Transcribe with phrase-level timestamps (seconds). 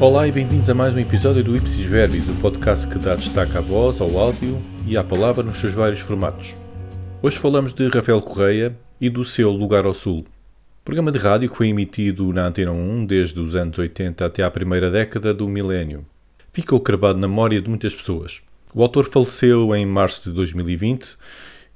[0.00, 3.58] Olá e bem-vindos a mais um episódio do Ipsis Verbis, o podcast que dá destaque
[3.58, 6.54] à voz, ao áudio e à palavra nos seus vários formatos.
[7.20, 10.24] Hoje falamos de Rafael Correia e do seu Lugar ao Sul,
[10.84, 14.50] programa de rádio que foi emitido na Antena 1 desde os anos 80 até à
[14.52, 16.06] primeira década do milénio.
[16.52, 18.40] Ficou cravado na memória de muitas pessoas.
[18.72, 21.16] O autor faleceu em março de 2020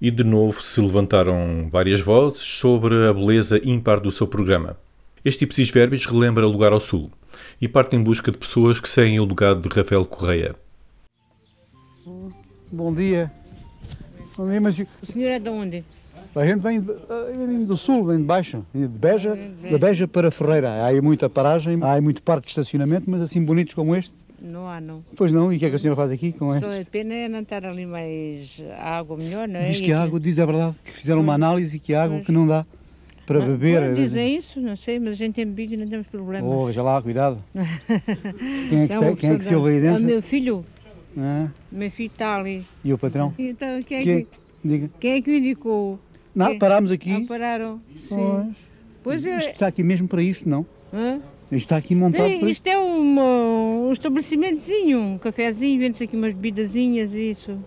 [0.00, 4.76] e de novo se levantaram várias vozes sobre a beleza ímpar do seu programa.
[5.24, 7.10] Este Ipsis Verbis relembra Lugar ao Sul
[7.60, 10.54] e parte em busca de pessoas que seguem o legado de Rafael Correia.
[12.70, 13.30] Bom dia.
[14.36, 15.84] Bom dia, mas O senhor é de onde?
[16.34, 19.36] a gente vem, vem do sul, vem de baixo, de Beja,
[19.70, 20.70] da Beja para Ferreira.
[20.70, 24.14] Há aí muita paragem, há aí muito parque de estacionamento, mas assim bonitos como este.
[24.40, 25.04] Não há, não.
[25.14, 26.80] Pois não, e o que é que a senhora faz aqui com Só estes?
[26.80, 28.50] a pena é não estar ali mais
[28.80, 29.66] água melhor, não é?
[29.66, 32.20] Diz E que a água, diz a verdade, que fizeram uma análise que a água
[32.20, 32.64] que não dá
[33.26, 33.80] para Ah, beber.
[33.82, 36.50] pois, Dizem isso, não sei, mas a gente tem bebido e não temos problemas.
[36.50, 37.42] Oh, veja lá, cuidado.
[38.68, 40.02] Quem é que, É está, quem é que se ouve aí da- dentro?
[40.02, 40.64] É o meu filho.
[41.16, 42.66] Ah, O meu filho está ali.
[42.84, 43.34] e o patrão?
[43.38, 44.24] Então, quem é, Quem?
[44.24, 44.28] que,
[44.64, 44.90] Diga.
[44.98, 45.98] quem é que o indicou?
[46.34, 46.58] Não, Quem?
[46.58, 47.24] parámos Ah, aqui.
[47.26, 47.80] pararam.
[48.08, 48.16] Sim.
[48.16, 48.56] Pois.
[49.02, 49.50] Pois Isto é.
[49.50, 50.64] está aqui mesmo para isto, não?
[50.92, 51.16] Hã?
[51.50, 52.50] Isto está aqui montado Sim, para isto.
[52.62, 53.22] isto é uma-
[53.88, 57.58] um estabelecimentozinho, um cafezinho, vende-se aqui umas bebidazinhas e isso.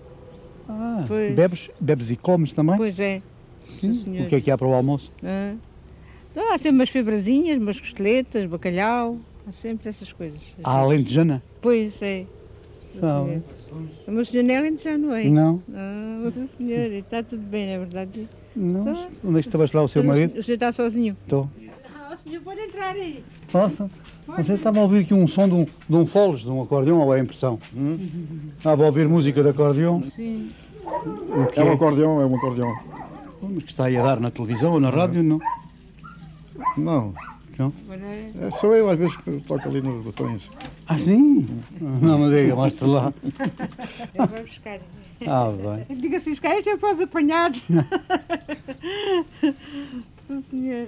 [0.67, 1.35] Ah, Pois.
[1.35, 2.77] bebes, bebes e comes também?
[2.77, 3.21] Pois é.
[3.69, 3.93] Sim.
[3.95, 4.25] senhor.
[4.25, 5.11] O que é que há para o almoço?
[5.23, 5.55] Hã?
[6.31, 10.39] Então, há sempre umas febrazinhas, umas costeletas, bacalhau, há sempre essas coisas.
[10.63, 11.41] A alentejana?
[11.61, 12.25] Pois é.
[12.91, 13.25] Sim, Ah.
[14.07, 15.25] O meu senhor Nélio já não é?
[15.25, 18.29] Não, Ah, o seu senhor, está tudo bem, não é verdade?
[18.55, 18.81] não.
[18.81, 20.39] Então- Onde é que estavas lá o seu marido?
[20.39, 21.17] O senhor está sozinho?
[21.23, 21.49] Estou.
[21.93, 23.23] Ah, o senhor pode entrar aí.
[23.53, 23.89] Nossa,
[24.37, 26.99] você estava a ouvir aqui um som de um, de um foles, de um acordeão,
[27.01, 27.59] ou é impressão?
[27.75, 27.97] Hum?
[28.57, 30.03] Estava a ouvir música de acordeão?
[30.15, 30.51] Sim.
[30.85, 31.73] O que É um é?
[31.73, 32.73] acordeão, é um acordeão.
[33.53, 35.23] Mas que está aí a dar na televisão ou na rádio?
[35.23, 35.39] Não.
[36.77, 37.13] Não,
[37.57, 40.49] Agora é- é só eu às vezes que toco ali nos botões.
[40.87, 41.47] Ah, sim?
[41.79, 43.13] Não me diga, mostra lá.
[44.13, 44.79] eu vou buscar.
[45.25, 45.49] Ah,
[45.87, 45.97] bem.
[45.97, 47.63] Diga assim, cá este é para os apanhados.
[50.27, 50.87] Sim, senhor.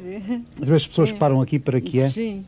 [0.61, 2.09] Às vezes as pessoas que param aqui para que é?
[2.09, 2.43] Sim.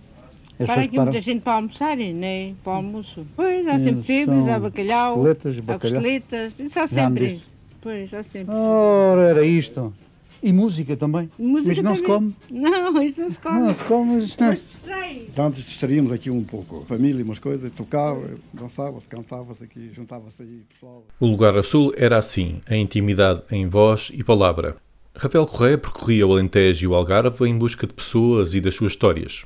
[0.60, 1.12] As Para aqui que param.
[1.12, 2.54] muita gente para almoçar, né?
[2.64, 3.26] Para o almoço.
[3.36, 5.80] Pois, há sempre são há bacalhau, costeletas, há bacalhau.
[6.02, 6.60] costeletas.
[6.60, 7.44] Isso há Já me sempre.
[7.82, 8.54] Pois, há sempre.
[8.54, 9.94] Ora, era isto.
[10.42, 11.30] E música também.
[11.38, 12.18] Música Mas não se também.
[12.18, 12.36] come.
[12.50, 13.60] Não, isto não se come.
[13.60, 14.36] Não se come, mas...
[14.38, 16.86] Mas antes distraímos aqui um pouco.
[16.88, 21.06] Família, umas coisas, tocava, dançava-se, cantava-se aqui, juntava-se aí pessoal.
[21.20, 24.78] O Lugar ao Sul era assim, a intimidade em voz e palavra.
[25.14, 28.94] Rafael Correia percorria o Alentejo e o Algarve em busca de pessoas e das suas
[28.94, 29.46] histórias.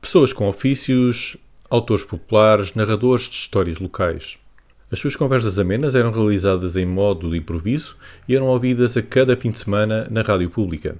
[0.00, 1.36] Pessoas com ofícios,
[1.70, 4.38] autores populares, narradores de histórias locais.
[4.92, 7.96] As suas conversas amenas eram realizadas em modo de improviso
[8.28, 10.96] e eram ouvidas a cada fim de semana na rádio pública.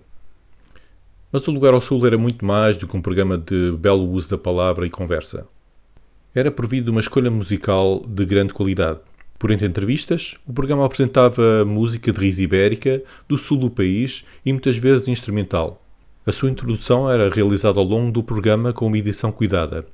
[1.31, 4.31] Mas o Lugar ao Sul era muito mais do que um programa de belo uso
[4.31, 5.47] da palavra e conversa.
[6.35, 9.01] Era provido uma escolha musical de grande qualidade.
[9.39, 14.55] Por entre entrevistas, o programa apresentava música de raiz ibérica, do sul do país e
[14.55, 15.85] muitas vezes instrumental.
[16.25, 19.85] A sua introdução era realizada ao longo do programa com uma edição cuidada.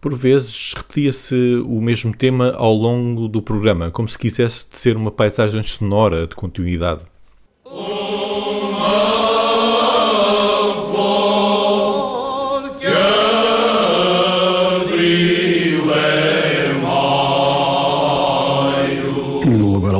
[0.00, 5.10] Por vezes repetia-se o mesmo tema ao longo do programa, como se quisesse ser uma
[5.10, 7.02] paisagem sonora de continuidade.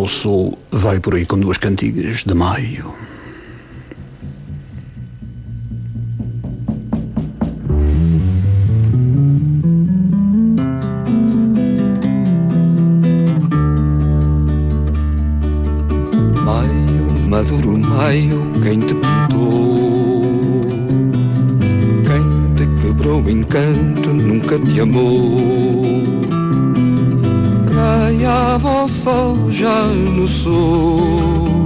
[0.06, 2.32] Ao sul, vai por aí com duas cantigas de.
[2.32, 2.94] Maio,
[24.76, 25.80] te amou.
[27.74, 31.56] Raiava o sol já no sul.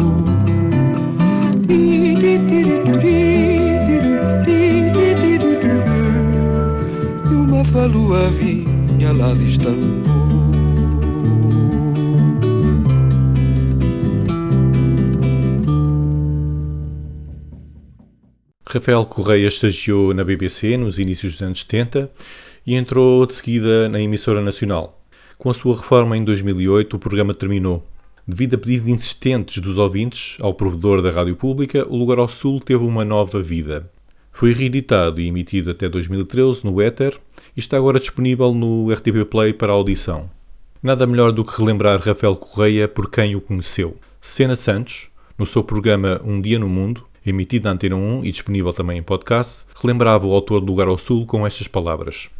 [1.68, 2.14] E
[7.34, 9.50] uma falua vinha lá de.
[18.72, 22.08] Rafael Correia estagiou na BBC nos inícios dos anos 70
[22.66, 25.00] e entrou de seguida na emissora nacional.
[25.38, 27.84] Com a sua reforma em 2008, o programa terminou.
[28.26, 32.60] Devido a pedidos insistentes dos ouvintes ao provedor da rádio pública, o Lugar ao Sul
[32.60, 33.90] teve uma nova vida.
[34.32, 37.18] Foi reeditado e emitido até 2013 no Éter
[37.56, 40.30] e está agora disponível no RTP Play para audição.
[40.82, 43.96] Nada melhor do que relembrar Rafael Correia por quem o conheceu.
[44.20, 48.72] Sena Santos, no seu programa Um Dia no Mundo, emitido na Antena 1 e disponível
[48.72, 52.30] também em podcast, relembrava o autor do Lugar ao Sul com estas palavras.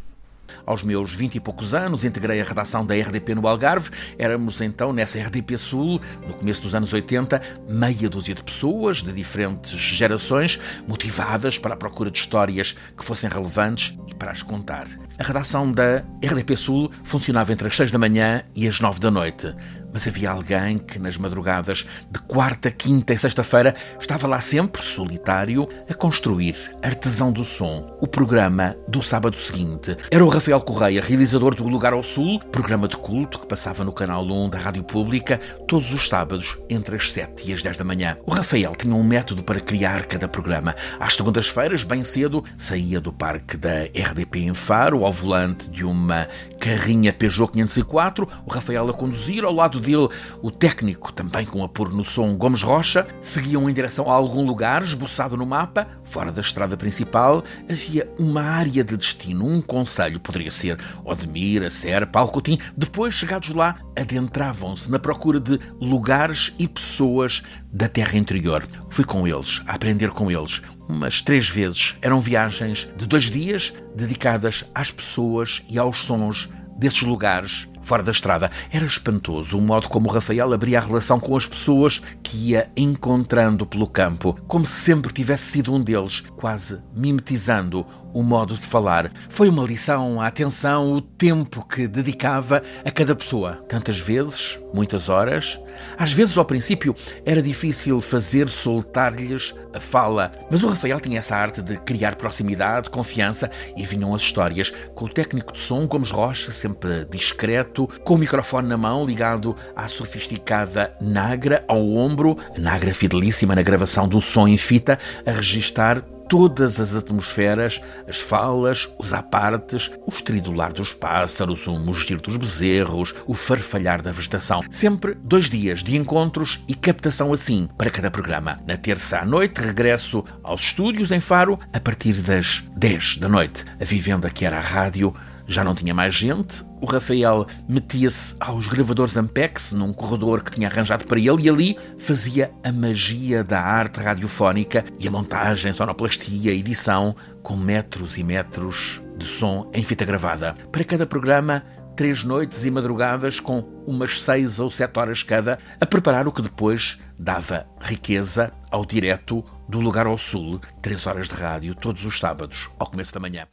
[0.66, 3.90] Aos meus vinte e poucos anos, integrei a redação da RDP no Algarve.
[4.18, 9.12] Éramos então, nessa RDP Sul, no começo dos anos 80, meia dúzia de pessoas de
[9.12, 14.86] diferentes gerações, motivadas para a procura de histórias que fossem relevantes e para as contar.
[15.20, 19.10] A redação da RDP Sul funcionava entre as seis da manhã e as nove da
[19.10, 19.54] noite
[19.92, 25.68] mas havia alguém que nas madrugadas de quarta, quinta e sexta-feira estava lá sempre, solitário,
[25.88, 29.96] a construir, artesão do som, o programa do sábado seguinte.
[30.10, 33.92] Era o Rafael Correia, realizador do Lugar ao Sul, programa de culto que passava no
[33.92, 37.84] canal 1 da Rádio Pública todos os sábados entre as 7 e as 10 da
[37.84, 38.16] manhã.
[38.26, 40.74] O Rafael tinha um método para criar cada programa.
[40.98, 46.28] Às segundas-feiras, bem cedo, saía do parque da RDP em Faro ao volante de uma
[46.60, 50.08] carrinha Peugeot 504, o Rafael a conduzir ao lado dele
[50.40, 54.82] o técnico, também com apuro no som Gomes Rocha, seguiam em direção a algum lugar
[54.82, 60.50] esboçado no mapa, fora da estrada principal, havia uma área de destino, um conselho, poderia
[60.50, 62.58] ser Odmir, a Serpa, Alcotim.
[62.76, 67.42] Depois, chegados lá, adentravam-se na procura de lugares e pessoas
[67.72, 68.62] da terra interior.
[68.90, 71.96] Fui com eles, a aprender com eles, umas três vezes.
[72.02, 78.12] Eram viagens de dois dias dedicadas às pessoas e aos sons desses lugares fora da
[78.12, 78.52] estrada.
[78.70, 82.70] Era espantoso o modo como o Rafael abria a relação com as pessoas que ia
[82.76, 88.66] encontrando pelo campo, como se sempre tivesse sido um deles, quase mimetizando o modo de
[88.66, 89.12] falar.
[89.28, 93.64] Foi uma lição, a atenção, o tempo que dedicava a cada pessoa.
[93.68, 95.58] Tantas vezes, muitas horas.
[95.98, 96.94] Às vezes, ao princípio,
[97.24, 102.90] era difícil fazer soltar-lhes a fala, mas o Rafael tinha essa arte de criar proximidade,
[102.90, 104.72] confiança e vinham as histórias.
[104.94, 109.56] Com o técnico de som, Gomes Rocha, sempre discreto com o microfone na mão, ligado
[109.74, 115.30] à sofisticada Nagra ao ombro, a Nagra fidelíssima na gravação do som em fita, a
[115.30, 122.36] registar todas as atmosferas, as falas, os apartes, o estridular dos pássaros, o mugir dos
[122.36, 124.62] bezerros, o farfalhar da vegetação.
[124.70, 128.60] Sempre dois dias de encontros e captação assim para cada programa.
[128.64, 133.64] Na terça à noite, regresso aos estúdios em Faro a partir das 10 da noite.
[133.80, 135.12] A vivenda que era a rádio
[135.50, 140.68] já não tinha mais gente, o Rafael metia-se aos gravadores Ampex num corredor que tinha
[140.68, 146.54] arranjado para ele e ali fazia a magia da arte radiofónica e a montagem, sonoplastia,
[146.54, 150.54] edição, com metros e metros de som em fita gravada.
[150.70, 151.64] Para cada programa,
[151.96, 156.42] três noites e madrugadas com umas seis ou sete horas cada a preparar o que
[156.42, 162.20] depois dava riqueza ao direto do lugar ao sul, três horas de rádio todos os
[162.20, 163.48] sábados, ao começo da manhã.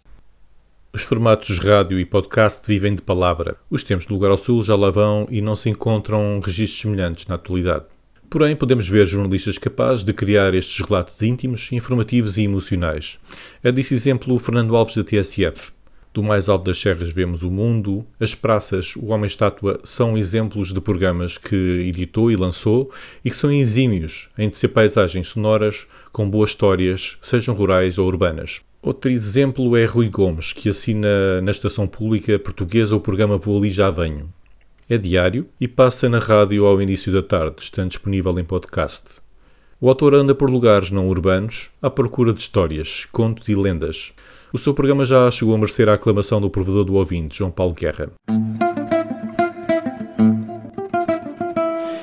[0.97, 3.55] Os formatos rádio e podcast vivem de palavra.
[3.69, 7.27] Os tempos do Lugar ao Sul já lá vão e não se encontram registros semelhantes
[7.27, 7.85] na atualidade.
[8.27, 13.19] Porém, podemos ver jornalistas capazes de criar estes relatos íntimos, informativos e emocionais.
[13.61, 15.71] É desse exemplo o Fernando Alves da TSF.
[16.11, 20.81] Do mais alto das serras vemos o mundo, as praças, o Homem-Estátua são exemplos de
[20.81, 21.55] programas que
[21.87, 22.91] editou e lançou
[23.23, 28.61] e que são exímios em ser paisagens sonoras com boas histórias, sejam rurais ou urbanas.
[28.87, 33.69] Outro exemplo é Rui Gomes, que assina na estação pública portuguesa o programa Vou Ali
[33.69, 34.29] Já Venho.
[34.89, 39.19] É diário e passa na rádio ao início da tarde, estando disponível em podcast.
[39.81, 44.13] O autor anda por lugares não urbanos à procura de histórias, contos e lendas.
[44.53, 47.73] O seu programa já chegou a merecer a aclamação do provedor do ouvinte, João Paulo
[47.73, 48.09] Guerra.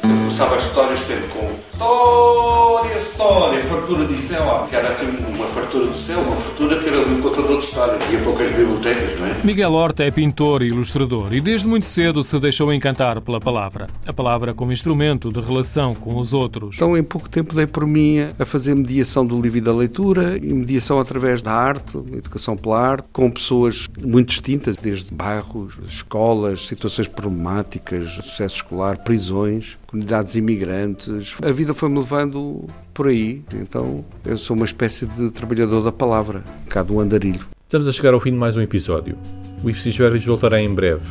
[0.03, 5.87] Começava as histórias sempre com história, história, fartura de céu, que era assim uma fartura
[5.87, 7.99] do céu, uma fartura que era um contador de história.
[7.99, 9.35] Tinha poucas bibliotecas, não é?
[9.43, 13.89] Miguel Horta é pintor e ilustrador e desde muito cedo se deixou encantar pela palavra.
[14.07, 16.77] A palavra como instrumento de relação com os outros.
[16.77, 20.39] Então, em pouco tempo, dei por mim a fazer mediação do livro e da leitura
[20.39, 26.67] e mediação através da arte, educação pela arte, com pessoas muito distintas, desde bairros, escolas,
[26.67, 31.35] situações problemáticas, sucesso escolar, prisões, comunidades imigrantes.
[31.43, 33.43] A vida foi-me levando por aí.
[33.55, 37.47] Então, eu sou uma espécie de trabalhador da palavra, cá do andarilho.
[37.65, 39.17] Estamos a chegar ao fim de mais um episódio.
[39.63, 41.07] O Ipsis Verbis voltará em breve.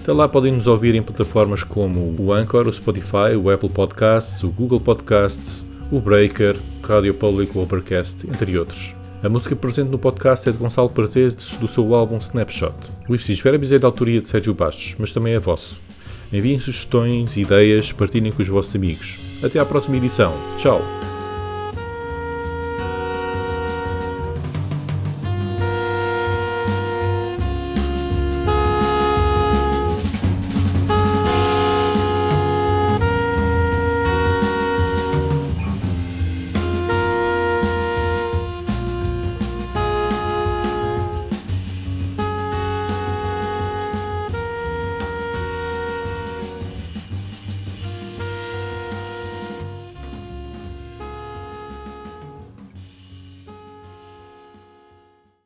[0.00, 4.42] Até lá podem nos ouvir em plataformas como o Anchor, o Spotify, o Apple Podcasts,
[4.42, 8.96] o Google Podcasts, o Breaker, Rádio Public, o Overcast, entre outros.
[9.22, 12.72] A música presente no podcast é de Gonçalo Prazeres, do seu álbum Snapshot.
[13.06, 15.82] O Ipsis Verbis é da autoria de Sérgio Bastos, mas também é vosso.
[16.32, 19.27] Enviem sugestões, ideias, partilhem com os vossos amigos.
[19.42, 20.32] Até à próxima edição.
[20.56, 20.82] Tchau!